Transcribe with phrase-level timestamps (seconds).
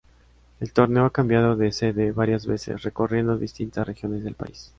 [0.59, 4.69] El torneo ha cambiado de sede varias veces, recorriendo distintas regiones del país.